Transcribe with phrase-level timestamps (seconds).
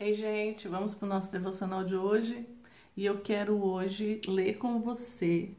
[0.00, 2.46] Ei, gente, vamos para o nosso devocional de hoje
[2.96, 5.50] e eu quero hoje ler com você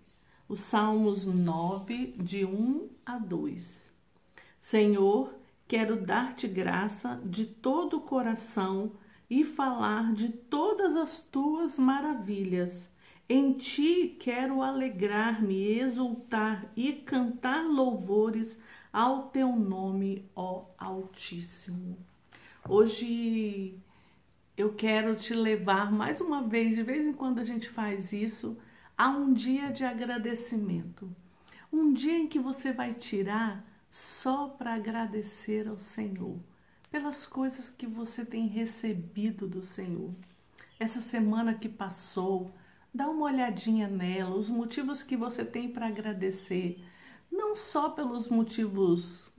[0.48, 3.94] os Salmos 9, de 1 a 2.
[4.58, 5.36] Senhor,
[5.68, 8.94] quero dar-te graça de todo o coração
[9.30, 12.90] e falar de todas as tuas maravilhas.
[13.28, 18.58] Em ti quero alegrar-me, exultar e cantar louvores
[18.94, 21.98] ao teu nome, ó Altíssimo.
[22.66, 23.78] Hoje
[24.60, 28.58] eu quero te levar mais uma vez, de vez em quando a gente faz isso,
[28.98, 31.10] a um dia de agradecimento.
[31.72, 36.38] Um dia em que você vai tirar só para agradecer ao Senhor
[36.92, 40.14] pelas coisas que você tem recebido do Senhor.
[40.78, 42.52] Essa semana que passou,
[42.94, 46.84] dá uma olhadinha nela, os motivos que você tem para agradecer,
[47.32, 49.32] não só pelos motivos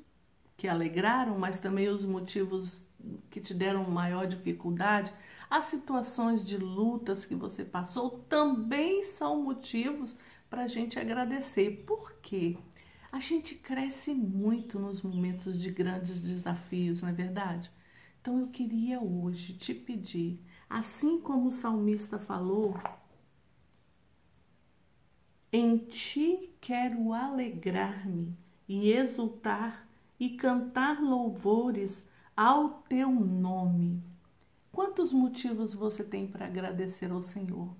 [0.57, 2.89] que alegraram, mas também os motivos
[3.31, 5.13] que te deram maior dificuldade,
[5.49, 10.17] as situações de lutas que você passou também são motivos
[10.49, 11.85] para a gente agradecer.
[11.87, 12.57] Por quê?
[13.13, 17.71] A gente cresce muito nos momentos de grandes desafios, não é verdade?
[18.21, 22.77] Então eu queria hoje te pedir, assim como o salmista falou,
[25.53, 28.37] em ti quero alegrar-me
[28.69, 32.09] e exultar e cantar louvores
[32.43, 34.03] ao teu nome.
[34.73, 37.77] Quantos motivos você tem para agradecer ao Senhor?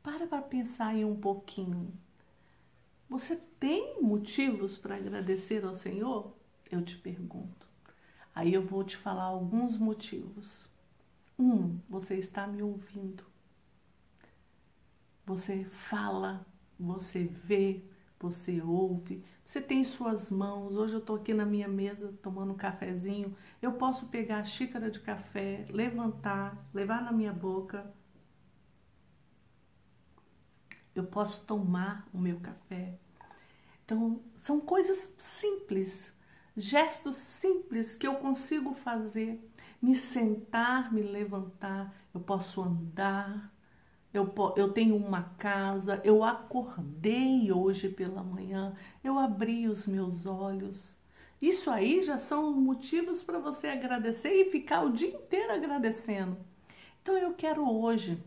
[0.00, 1.92] Para para pensar aí um pouquinho.
[3.08, 6.32] Você tem motivos para agradecer ao Senhor?
[6.70, 7.66] Eu te pergunto.
[8.32, 10.70] Aí eu vou te falar alguns motivos.
[11.36, 13.24] Um, você está me ouvindo.
[15.26, 16.46] Você fala,
[16.78, 17.82] você vê,
[18.22, 20.76] você ouve, você tem suas mãos.
[20.76, 23.36] Hoje eu estou aqui na minha mesa tomando um cafezinho.
[23.60, 27.92] Eu posso pegar a xícara de café, levantar, levar na minha boca.
[30.94, 32.98] Eu posso tomar o meu café.
[33.84, 36.16] Então, são coisas simples,
[36.56, 39.50] gestos simples que eu consigo fazer.
[39.80, 43.52] Me sentar, me levantar, eu posso andar,
[44.12, 50.94] eu, eu tenho uma casa, eu acordei hoje pela manhã, eu abri os meus olhos.
[51.40, 56.36] Isso aí já são motivos para você agradecer e ficar o dia inteiro agradecendo.
[57.00, 58.22] Então eu quero hoje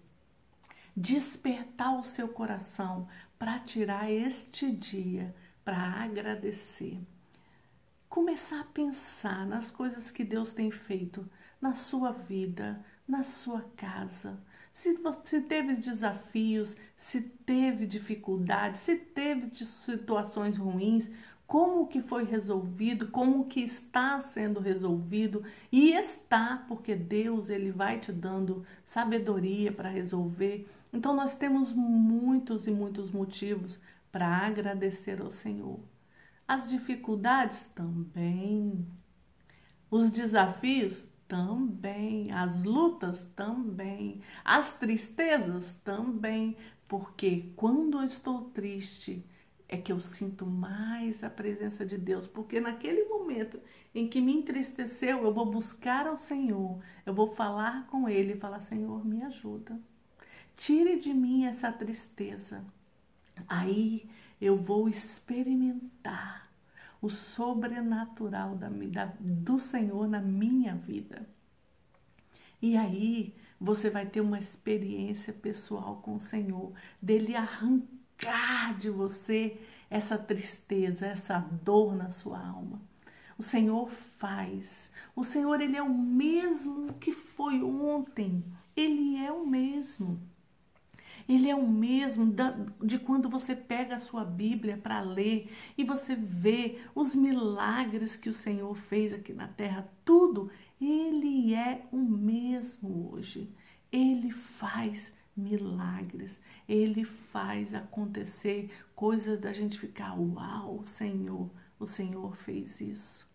[0.97, 3.07] despertar o seu coração
[3.37, 6.99] para tirar este dia para agradecer.
[8.09, 11.29] Começar a pensar nas coisas que Deus tem feito
[11.61, 14.39] na sua vida, na sua casa
[14.75, 21.09] se você teve desafios, se teve dificuldades, se teve situações ruins,
[21.47, 28.01] como que foi resolvido, como que está sendo resolvido e está, porque Deus ele vai
[28.01, 30.69] te dando sabedoria para resolver.
[30.91, 33.79] Então nós temos muitos e muitos motivos
[34.11, 35.79] para agradecer ao Senhor.
[36.45, 38.85] As dificuldades também.
[39.89, 46.55] Os desafios também, as lutas também, as tristezas também,
[46.87, 49.25] porque quando eu estou triste
[49.67, 53.59] é que eu sinto mais a presença de Deus, porque naquele momento
[53.93, 58.39] em que me entristeceu, eu vou buscar ao Senhor, eu vou falar com Ele e
[58.39, 59.79] falar: Senhor, me ajuda,
[60.55, 62.63] tire de mim essa tristeza.
[63.47, 64.07] Aí
[64.39, 66.34] eu vou experimentar
[67.05, 71.29] o sobrenatural da, da, do Senhor na minha vida.
[72.59, 79.61] E aí você vai ter uma experiência pessoal com o Senhor, dele arrancar de você
[79.87, 82.81] essa tristeza, essa dor na sua alma.
[83.37, 84.91] O Senhor faz.
[85.15, 88.43] O Senhor, ele é o mesmo que foi ontem.
[88.75, 90.19] Ele é o mesmo.
[91.27, 92.33] Ele é o mesmo
[92.83, 98.29] de quando você pega a sua Bíblia para ler e você vê os milagres que
[98.29, 100.51] o Senhor fez aqui na terra, tudo.
[100.79, 103.51] Ele é o mesmo hoje.
[103.91, 111.49] Ele faz milagres, ele faz acontecer coisas da gente ficar, uau, Senhor,
[111.79, 113.27] o Senhor fez isso.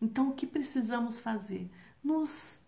[0.00, 1.70] Então, o que precisamos fazer?
[2.02, 2.60] Nos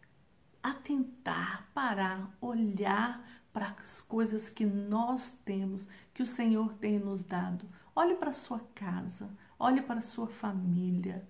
[0.63, 7.65] atentar, parar, olhar para as coisas que nós temos, que o Senhor tem nos dado.
[7.95, 11.25] Olhe para a sua casa, olhe para a sua família.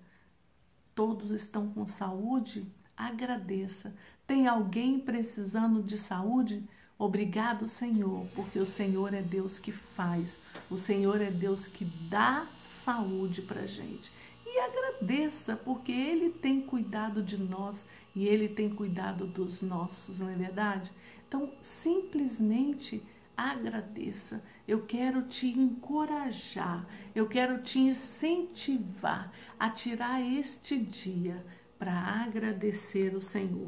[0.95, 2.65] Todos estão com saúde?
[2.97, 3.93] Agradeça.
[4.25, 6.67] Tem alguém precisando de saúde?
[6.97, 10.37] Obrigado, Senhor, porque o Senhor é Deus que faz,
[10.71, 14.11] o Senhor é Deus que dá saúde para gente.
[14.45, 17.85] E agradeça agradeça, porque Ele tem cuidado de nós
[18.15, 20.91] e Ele tem cuidado dos nossos, não é verdade?
[21.35, 23.03] Então, simplesmente
[23.35, 24.41] agradeça.
[24.65, 31.45] Eu quero te encorajar, eu quero te incentivar a tirar este dia
[31.77, 33.67] para agradecer o Senhor.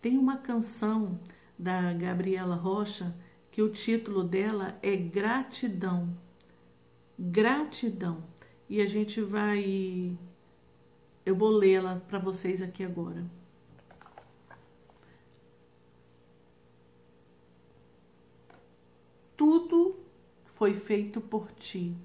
[0.00, 1.18] Tem uma canção
[1.58, 3.12] da Gabriela Rocha
[3.50, 6.16] que o título dela é Gratidão.
[7.18, 8.22] Gratidão.
[8.68, 10.16] E a gente vai.
[11.26, 13.26] Eu vou lê-la para vocês aqui agora.
[19.38, 19.94] Tudo
[20.58, 21.96] foi feito por ti,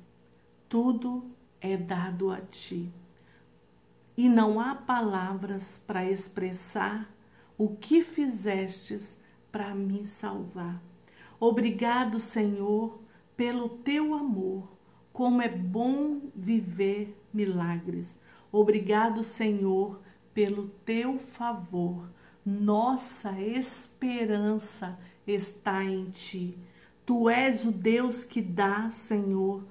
[0.69, 1.25] tudo
[1.59, 2.94] é dado a ti.
[4.15, 7.11] E não há palavras para expressar
[7.57, 9.19] o que fizestes
[9.51, 10.79] para me salvar.
[11.39, 13.01] Obrigado, Senhor,
[13.35, 14.71] pelo teu amor.
[15.11, 18.19] Como é bom viver milagres.
[18.51, 19.99] Obrigado, Senhor,
[20.31, 22.07] pelo teu favor.
[22.45, 24.95] Nossa esperança
[25.25, 26.56] está em ti.
[27.05, 29.63] Tu és o Deus que dá, Senhor,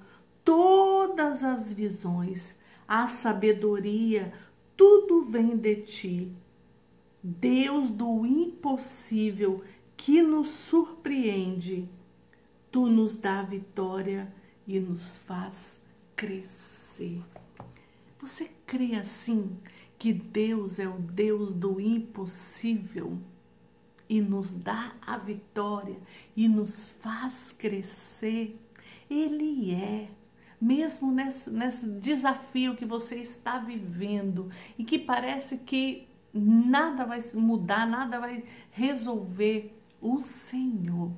[0.43, 2.55] todas as visões,
[2.87, 4.33] a sabedoria,
[4.77, 6.31] tudo vem de ti.
[7.23, 9.63] Deus do impossível
[9.95, 11.87] que nos surpreende,
[12.71, 14.31] tu nos dá vitória
[14.67, 15.81] e nos faz
[16.15, 17.21] crescer.
[18.19, 19.57] Você crê assim
[19.97, 23.17] que Deus é o Deus do impossível?
[24.13, 25.97] E nos dá a vitória
[26.35, 28.59] e nos faz crescer.
[29.09, 30.07] Ele é.
[30.61, 37.87] Mesmo nesse, nesse desafio que você está vivendo e que parece que nada vai mudar,
[37.87, 41.11] nada vai resolver, o Senhor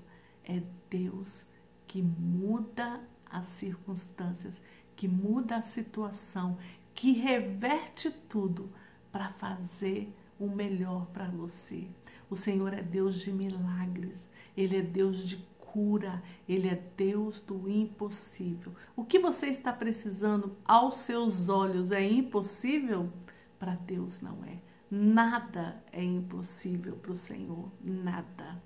[0.45, 1.45] é Deus
[1.87, 4.61] que muda as circunstâncias,
[4.95, 6.57] que muda a situação,
[6.93, 8.71] que reverte tudo
[9.11, 11.87] para fazer o melhor para você.
[12.29, 17.69] O Senhor é Deus de milagres, Ele é Deus de cura, Ele é Deus do
[17.69, 18.73] impossível.
[18.95, 23.11] O que você está precisando aos seus olhos é impossível?
[23.59, 24.59] Para Deus não é.
[24.89, 28.61] Nada é impossível para o Senhor, nada.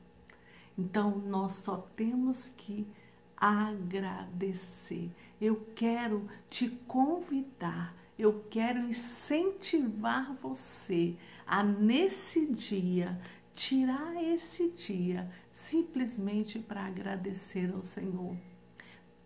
[0.77, 2.87] Então nós só temos que
[3.35, 5.09] agradecer.
[5.39, 11.15] Eu quero te convidar, eu quero incentivar você
[11.47, 13.17] a nesse dia
[13.55, 18.35] tirar esse dia simplesmente para agradecer ao Senhor.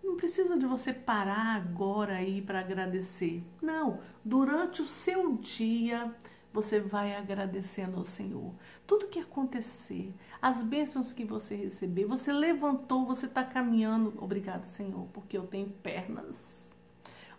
[0.04, 3.44] Não precisa de você parar agora aí para agradecer.
[3.62, 6.14] Não, durante o seu dia
[6.52, 8.54] você vai agradecendo ao Senhor.
[8.86, 14.14] Tudo que acontecer, as bênçãos que você receber, você levantou, você está caminhando.
[14.18, 16.63] Obrigado, Senhor, porque eu tenho pernas.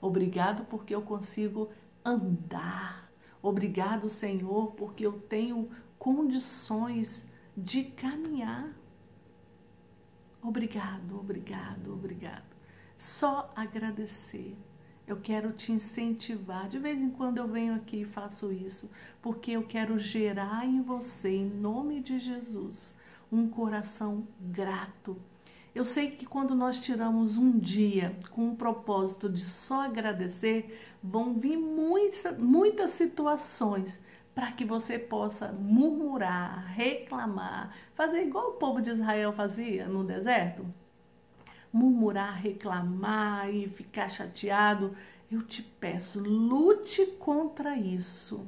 [0.04, 1.70] Obrigado porque eu consigo
[2.04, 3.10] andar.
[3.40, 8.70] Obrigado, Senhor, porque eu tenho condições de caminhar.
[10.42, 12.54] Obrigado, obrigado, obrigado.
[12.98, 14.54] Só agradecer.
[15.06, 16.68] Eu quero te incentivar.
[16.68, 18.90] De vez em quando eu venho aqui e faço isso,
[19.22, 22.94] porque eu quero gerar em você, em nome de Jesus,
[23.32, 25.16] um coração grato.
[25.74, 31.34] Eu sei que quando nós tiramos um dia com o propósito de só agradecer, vão
[31.34, 34.00] vir muita, muitas situações
[34.32, 40.64] para que você possa murmurar, reclamar, fazer igual o povo de Israel fazia no deserto?
[41.72, 44.96] Murmurar, reclamar e ficar chateado.
[45.28, 48.46] Eu te peço, lute contra isso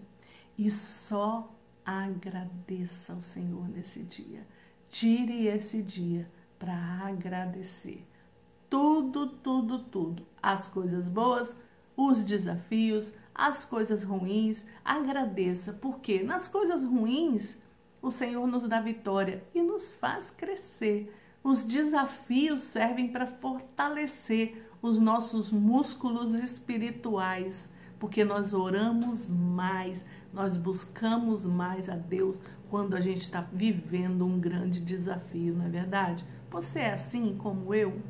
[0.57, 1.53] e só
[1.85, 4.47] agradeça ao Senhor nesse dia.
[4.89, 6.75] Tire esse dia para
[7.07, 8.07] agradecer.
[8.69, 10.27] Tudo, tudo, tudo.
[10.43, 11.57] As coisas boas,
[11.97, 17.57] os desafios, as coisas ruins, agradeça, porque nas coisas ruins
[18.03, 21.15] o Senhor nos dá vitória e nos faz crescer.
[21.43, 31.47] Os desafios servem para fortalecer os nossos músculos espirituais, porque nós oramos mais, nós buscamos
[31.47, 32.37] mais a Deus
[32.69, 36.25] quando a gente está vivendo um grande desafio, não é verdade?
[36.57, 38.01] Você é assim como eu?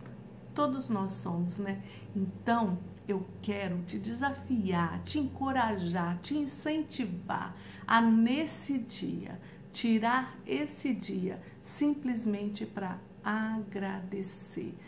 [0.54, 1.82] Todos nós somos, né?
[2.14, 9.40] Então, eu quero te desafiar, te encorajar, te incentivar a nesse dia
[9.72, 14.78] tirar esse dia simplesmente para agradecer.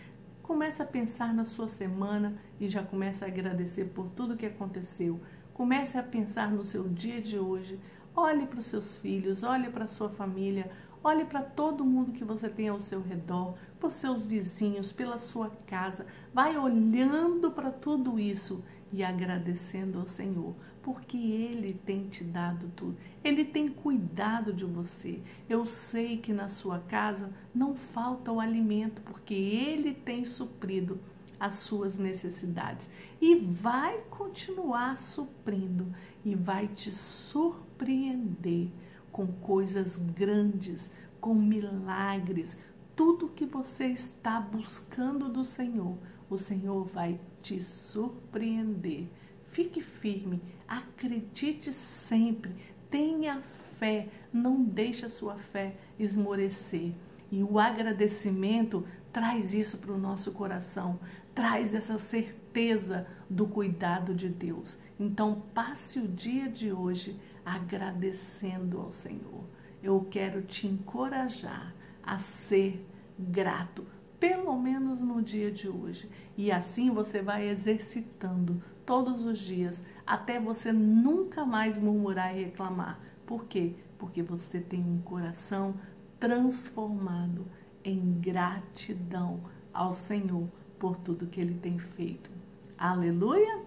[0.41, 5.21] Comece a pensar na sua semana e já comece a agradecer por tudo que aconteceu.
[5.53, 7.77] Comece a pensar no seu dia de hoje.
[8.15, 10.71] Olhe para os seus filhos, olhe para a sua família,
[11.03, 15.51] Olhe para todo mundo que você tem ao seu redor, por seus vizinhos, pela sua
[15.67, 16.07] casa.
[16.35, 22.97] Vai olhando para tudo isso e agradecendo ao Senhor, porque Ele tem te dado tudo.
[23.23, 25.21] Ele tem cuidado de você.
[25.49, 31.01] Eu sei que na sua casa não falta o alimento, porque Ele tem suprido
[31.39, 32.89] as suas necessidades
[33.21, 35.87] e vai continuar suprindo
[36.25, 38.71] e vai te surpreender
[39.13, 42.57] com coisas grandes, com milagres.
[42.95, 45.97] Tudo que você está buscando do Senhor,
[46.29, 49.07] o Senhor vai te surpreender.
[49.51, 52.55] Fique firme, acredite sempre,
[52.91, 53.41] tenha
[53.79, 56.93] fé, não deixe a sua fé esmorecer.
[57.31, 60.99] E o agradecimento traz isso para o nosso coração,
[61.35, 64.77] traz essa certeza do cuidado de Deus.
[64.99, 67.19] Então, passe o dia de hoje
[67.55, 69.45] agradecendo ao Senhor.
[69.83, 72.85] Eu quero te encorajar a ser
[73.19, 73.87] grato,
[74.19, 76.11] pelo menos no dia de hoje.
[76.37, 82.99] E assim você vai exercitando todos os dias, até você nunca mais murmurar e reclamar.
[83.27, 83.75] Por quê?
[83.99, 85.75] Porque você tem um coração
[86.19, 87.47] transformado
[87.85, 89.41] em gratidão
[89.73, 92.31] ao Senhor por tudo que ele tem feito.
[92.77, 93.63] Aleluia!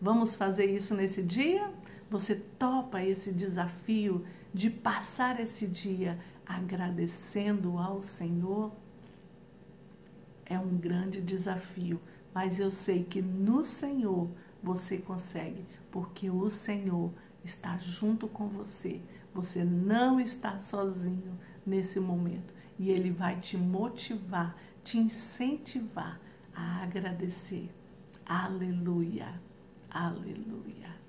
[0.00, 1.70] Vamos fazer isso nesse dia?
[2.14, 6.16] Você topa esse desafio de passar esse dia
[6.46, 8.70] agradecendo ao Senhor?
[10.46, 12.00] É um grande desafio,
[12.32, 14.30] mas eu sei que no Senhor
[14.62, 17.12] você consegue, porque o Senhor
[17.44, 19.00] está junto com você.
[19.34, 26.20] Você não está sozinho nesse momento e ele vai te motivar, te incentivar
[26.54, 27.68] a agradecer.
[28.24, 29.34] Aleluia,
[29.90, 31.03] aleluia.